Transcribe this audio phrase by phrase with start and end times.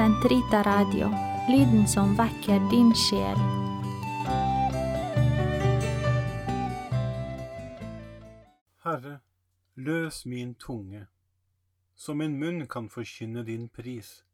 [0.00, 1.10] Sentrita Radio,
[1.48, 3.40] lyden som vekker din sjel.
[8.80, 9.18] Herre,
[9.76, 11.02] løs min tunge,
[11.94, 14.24] så min munn kan forkynne din pris.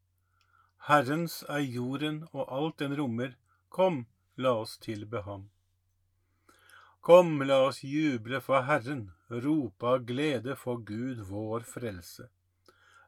[0.87, 3.35] Herrens er jorden og alt den rommer,
[3.69, 4.05] kom,
[4.37, 5.49] la oss tilbe ham.
[7.01, 12.31] Kom, la oss juble for Herren, rope av glede for Gud vår frelse.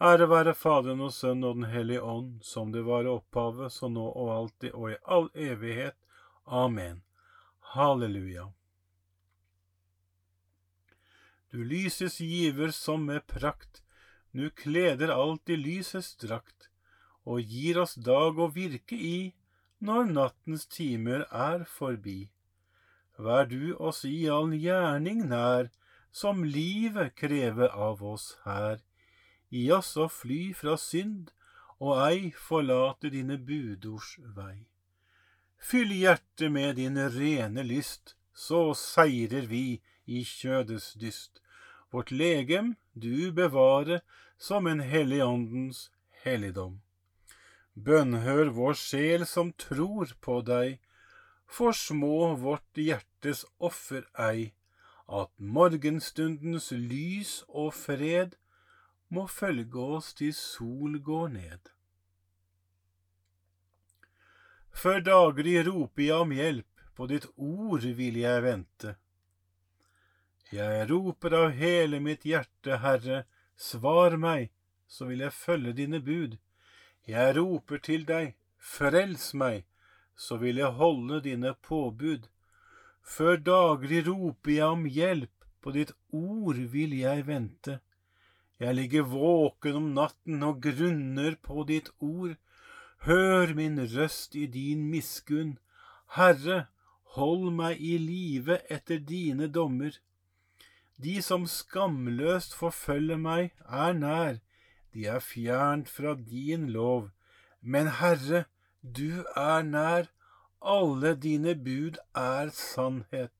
[0.00, 3.90] Ære være Faderen og Sønnen og Den hellige ånd, som det var i opphavet, så
[3.92, 5.96] nå og alltid, og i all evighet.
[6.46, 7.02] Amen.
[7.74, 8.46] Halleluja.
[11.52, 13.82] Du lyses giver som med prakt,
[14.32, 16.70] nu kleder alt i lysets drakt,
[17.28, 19.34] og gir oss dag å virke i,
[19.84, 22.30] når nattens timer er forbi.
[23.20, 25.68] Vær du oss i all gjerning nær,
[26.10, 28.80] som livet krever av oss her.
[29.50, 31.30] Gi oss å fly fra synd,
[31.80, 34.66] og ei forlate dine budords vei.
[35.58, 41.40] Fyll hjertet med din rene lyst, så seirer vi i kjødets dyst.
[41.90, 44.00] Vårt legem du bevare
[44.38, 45.90] som en helligåndens
[46.22, 46.78] helligdom.
[47.74, 50.78] Bønnhør vår sjel som tror på deg,
[51.46, 54.52] for små vårt hjertes offer ei,
[55.10, 58.36] at morgenstundens lys og fred
[59.10, 61.70] må følge oss til sol går ned.
[64.70, 66.66] Før daglig roper jeg om hjelp,
[66.96, 68.94] på ditt ord vil jeg vente.
[70.52, 73.24] Jeg roper av hele mitt hjerte, Herre,
[73.56, 74.50] svar meg,
[74.86, 76.38] så vil jeg følge dine bud.
[77.06, 79.66] Jeg roper til deg, frels meg,
[80.16, 82.26] så vil jeg holde dine påbud.
[83.02, 87.80] Før daglig roper jeg om hjelp, på ditt ord vil jeg vente.
[88.60, 92.36] Jeg ligger våken om natten og grunner på ditt ord.
[93.08, 95.54] Hør min røst i din miskunn.
[96.16, 96.66] Herre,
[97.16, 99.96] hold meg i live etter dine dommer.
[101.00, 104.40] De som skamløst forfølger meg, er nær,
[104.92, 107.08] de er fjernt fra din lov.
[107.62, 108.44] Men Herre,
[108.82, 110.10] du er nær,
[110.60, 113.32] alle dine bud er sannhet.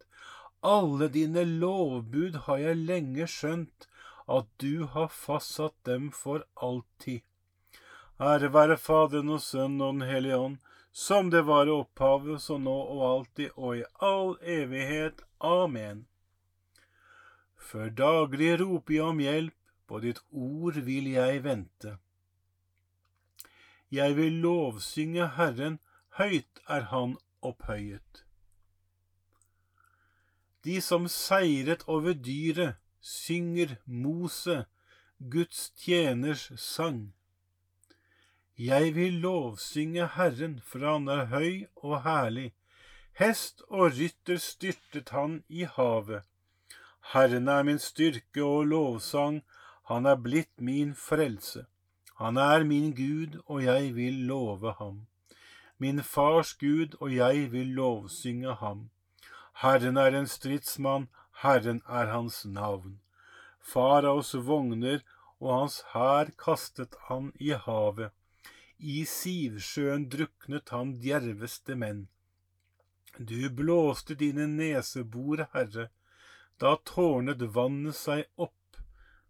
[0.64, 3.89] Alle dine lovbud har jeg lenge skjønt,
[4.30, 7.20] at du har fastsatt dem for alltid.
[8.20, 10.58] Ære være Faderen og Sønnen og Den hellige ånd,
[10.92, 15.22] som det var i opphavet, så nå og alltid og i all evighet.
[15.40, 16.06] Amen.
[17.56, 21.96] Før daglig roper jeg om hjelp, på ditt ord vil jeg vente.
[23.90, 25.80] Jeg vil lovsynge Herren,
[26.18, 28.24] høyt er Han opphøyet.
[30.64, 34.64] De som seiret over dyret, synger Mose,
[35.30, 37.12] Guds tjeners sang.
[38.58, 42.52] Jeg vil lovsynge Herren, for han er høy og herlig.
[43.16, 46.22] Hest og rytter styrtet han i havet.
[47.12, 49.40] Herren er min styrke og lovsang,
[49.88, 51.64] han er blitt min frelse.
[52.20, 55.06] Han er min Gud, og jeg vil love ham.
[55.78, 58.90] Min fars Gud, og jeg vil lovsynge ham.
[59.62, 61.08] Herren er en stridsmann,
[61.42, 62.98] Herren er hans navn.
[63.60, 65.00] Faraos vogner
[65.40, 68.12] og hans hær kastet han i havet.
[68.80, 72.08] I Sivsjøen druknet han djerveste menn.
[73.16, 75.88] Du blåste dine nesebor, Herre.
[76.60, 78.76] Da tårnet vannet seg opp,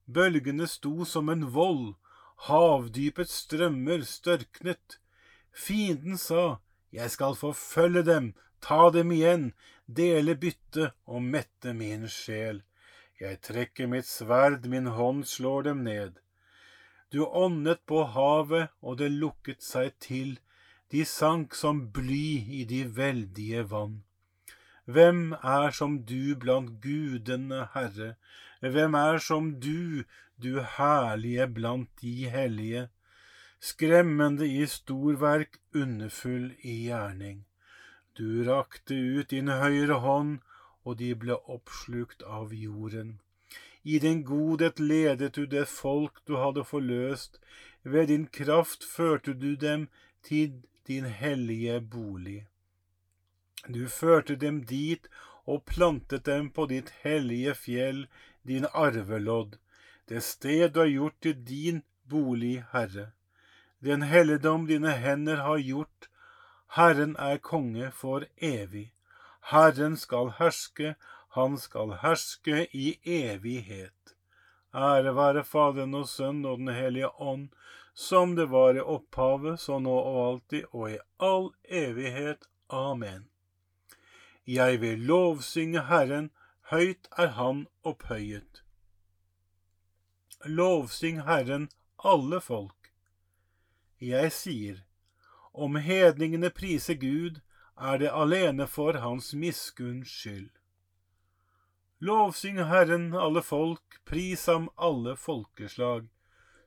[0.06, 1.94] bølgene sto som en vold,
[2.46, 4.98] havdypets strømmer størknet.
[5.52, 6.58] Fienden sa,
[6.90, 9.52] Jeg skal forfølge dem, ta dem igjen,
[9.86, 12.62] dele byttet og mette min sjel.
[13.20, 16.20] Jeg trekker mitt sverd, min hånd slår dem ned.
[17.12, 20.38] Du åndet på havet, og det lukket seg til,
[20.90, 22.28] de sank som bly
[22.60, 24.00] i de veldige vann.
[24.86, 28.14] Hvem er som du blant gudene, Herre?
[28.60, 30.04] Hvem er som du,
[30.36, 32.88] du herlige blant de hellige?
[33.60, 37.44] Skremmende i storverk, underfull i gjerning.
[38.18, 40.38] Du rakte ut din høyre hånd,
[40.84, 43.18] og de ble oppslukt av jorden.
[43.82, 47.40] I din godhet ledet du det folk du hadde forløst,
[47.82, 49.88] ved din kraft førte du dem
[50.22, 52.46] til din hellige bolig.
[53.68, 55.08] Du førte dem dit
[55.46, 58.06] og plantet dem på ditt hellige fjell,
[58.42, 59.56] din arvelodd,
[60.10, 63.10] det sted du har gjort til din bolig, Herre.
[63.84, 66.09] Den helligdom dine hender har gjort,
[66.76, 68.92] Herren er konge for evig.
[69.50, 70.94] Herren skal herske,
[71.34, 74.14] han skal herske i evighet.
[74.74, 77.48] Ære være Faderen og Sønnen og Den hellige ånd,
[77.94, 82.46] som det var i opphavet, så nå og alltid og i all evighet.
[82.70, 83.26] Amen.
[84.46, 86.30] Jeg vil lovsynge Herren,
[86.70, 88.62] høyt er Han opphøyet.
[90.44, 91.68] Lovsyng Herren,
[92.04, 92.92] alle folk.
[94.00, 94.78] Jeg sier,
[95.60, 97.40] om hedningene priser Gud,
[97.76, 100.50] er det alene for Hans miskunns skyld.
[102.00, 106.08] Lovsyng Herren, alle folk, pris ham alle folkeslag.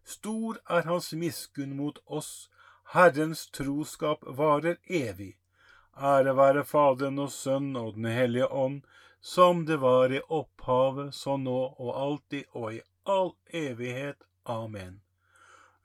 [0.05, 2.49] Stor er Hans miskunn mot oss,
[2.93, 5.37] Herrens troskap varer evig.
[5.97, 8.81] Ære være Faderen og Sønnen og Den hellige ånd,
[9.21, 14.21] som det var i opphavet, så nå og alltid og i all evighet.
[14.45, 15.01] Amen.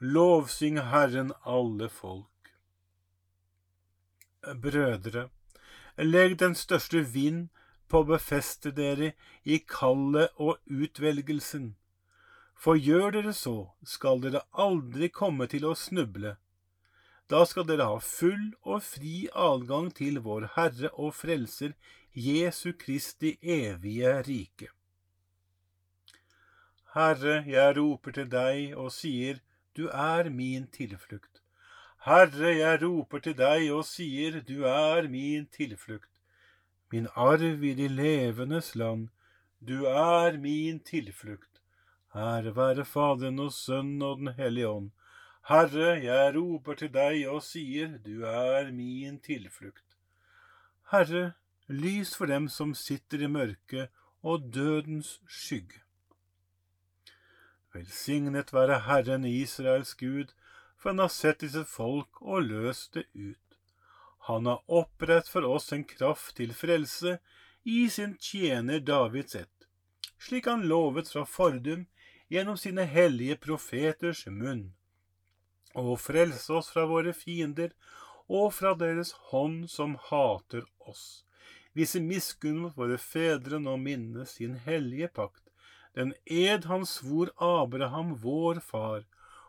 [0.01, 2.38] Lovsyng Herren alle folk.
[4.43, 5.29] Brødre,
[5.99, 7.49] legg den største vind
[7.91, 9.13] på å befeste dere
[9.45, 11.73] i kallet og utvelgelsen.
[12.55, 16.37] For gjør dere så, skal dere aldri komme til å snuble.
[17.29, 21.75] Da skal dere ha full og fri adgang til vår Herre og Frelser
[22.15, 24.71] Jesu Kristi evige rike.
[26.95, 29.43] Herre, jeg roper til deg og sier,
[29.77, 31.38] du er min tilflukt.
[32.09, 36.09] Herre, jeg roper til deg og sier, du er min tilflukt.
[36.93, 39.09] Min arv i de levendes land,
[39.61, 41.61] du er min tilflukt.
[42.17, 44.89] Ære være Faderen og Sønnen og Den hellige ånd
[45.49, 49.85] Herre, jeg roper til deg og sier, du er min tilflukt.
[50.93, 51.33] Herre,
[51.69, 55.85] lys for dem som sitter i mørket og dødens skygge.
[57.77, 60.33] Velsignet være Herren Israels Gud,
[60.79, 63.59] for han har sett disse folk og løst det ut.
[64.31, 67.19] Han har opprett for oss en kraft til frelse
[67.65, 69.69] i sin tjener Davids ett,
[70.19, 71.87] slik han lovet fra fordum
[72.29, 74.69] gjennom sine hellige profeters munn
[75.79, 77.73] og frelse oss fra våre fiender
[78.29, 81.25] og fra deres hånd som hater oss.
[81.77, 85.45] Vise miskunn mot våre fedre nå minne sin hellige pakt,
[85.95, 89.05] den ed han svor Abraham, vår far,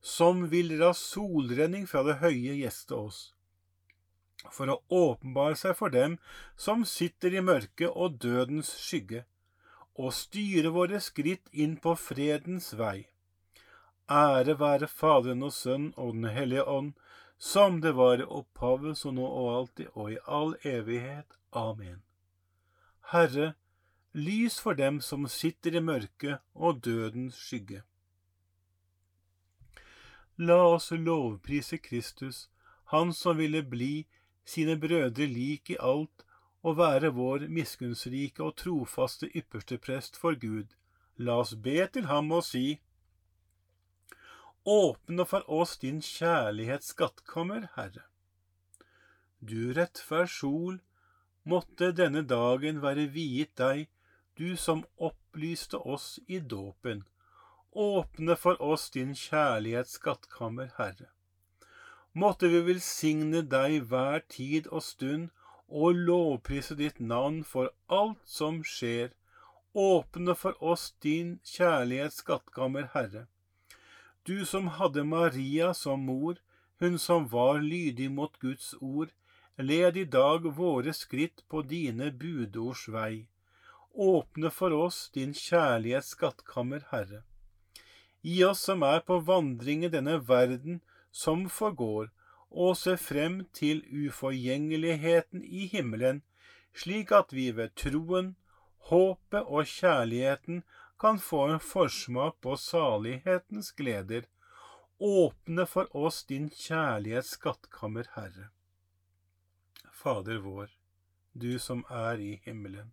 [0.00, 3.20] som vil la solrenning fra det høye gjeste oss,
[4.52, 6.18] for å åpenbare seg for dem
[6.56, 9.24] som sitter i mørket og dødens skygge,
[9.96, 13.08] og styre våre skritt inn på fredens vei.
[14.12, 16.92] Ære være Faderen og Sønnen og Den hellige ånd,
[17.38, 21.26] som det var i opphavet, så nå og alltid og i all evighet.
[21.52, 22.02] Amen.
[23.12, 23.54] Herre,
[24.12, 27.82] lys for dem som sitter i mørket og dødens skygge.
[30.38, 32.48] La oss lovprise Kristus,
[32.84, 34.06] Han som ville bli
[34.44, 36.24] sine brødre lik i alt
[36.62, 40.74] og være vår miskunnsrike og trofaste ypperste prest for Gud.
[41.16, 42.80] La oss be til ham og si,
[44.66, 48.02] Åpne for oss din kjærlighets skattkammer, Herre.
[49.38, 50.80] Du rettferd sol,
[51.44, 53.86] måtte denne dagen være viet deg,
[54.34, 57.04] du som opplyste oss i dåpen.
[57.76, 61.10] Åpne for oss din kjærlighets skattkammer, Herre.
[62.16, 65.26] Måtte vi velsigne deg hver tid og stund
[65.68, 69.12] og lovprise ditt navn for alt som skjer.
[69.76, 73.26] Åpne for oss din kjærlighets skattkammer, Herre.
[74.24, 76.40] Du som hadde Maria som mor,
[76.80, 79.12] hun som var lydig mot Guds ord,
[79.58, 83.26] led i dag våre skritt på dine budords vei.
[83.92, 87.26] Åpne for oss din kjærlighets skattkammer, Herre.
[88.26, 90.80] Gi oss som er på vandring i denne verden,
[91.14, 92.08] som forgår,
[92.50, 96.24] og se frem til uforgjengeligheten i himmelen,
[96.74, 98.32] slik at vi ved troen,
[98.90, 100.64] håpet og kjærligheten
[100.98, 104.26] kan få en forsmak på salighetens gleder.
[104.98, 108.48] Åpne for oss din kjærlighets skattkammer, Herre.
[110.00, 110.72] Fader vår,
[111.32, 112.90] du som er i himmelen.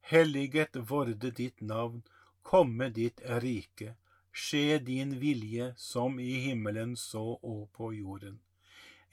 [0.00, 2.00] Helliget vorde ditt navn,
[2.42, 3.92] komme ditt rike
[4.34, 8.40] skje din vilje som i himmelen så og på jorden.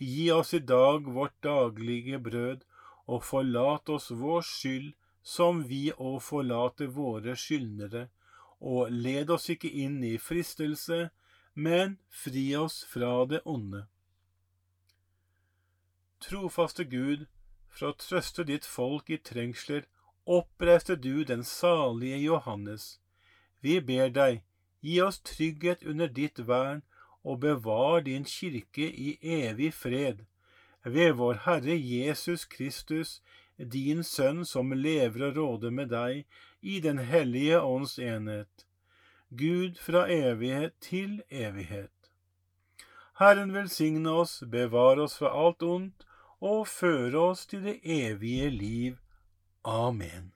[0.01, 2.65] Gi oss i dag vårt daglige brød,
[3.05, 8.07] og forlat oss vår skyld som vi å forlate våre skyldnere,
[8.61, 11.09] og led oss ikke inn i fristelse,
[11.53, 13.85] men fri oss fra det onde.
[16.21, 17.27] Trofaste Gud,
[17.69, 19.85] for å trøste ditt folk i trengsler,
[20.25, 22.99] oppreiste du den salige Johannes.
[23.61, 24.41] Vi ber deg,
[24.81, 26.81] Gi oss trygghet under ditt vern,
[27.23, 30.25] og bevar din kirke i evig fred.
[30.83, 33.21] Ved vår Herre Jesus Kristus,
[33.57, 36.25] din Sønn som lever og råder med deg
[36.61, 38.65] i Den hellige ånds enhet.
[39.29, 41.93] Gud fra evighet til evighet.
[43.19, 46.05] Herren velsigne oss, bevare oss fra alt ondt
[46.41, 48.97] og føre oss til det evige liv.
[49.63, 50.31] Amen.